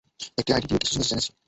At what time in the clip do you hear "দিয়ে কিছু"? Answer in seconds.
0.67-0.93